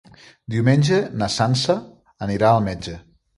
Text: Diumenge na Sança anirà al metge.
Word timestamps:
Diumenge 0.53 0.97
na 1.23 1.27
Sança 1.33 1.77
anirà 2.29 2.51
al 2.55 2.67
metge. 2.71 2.97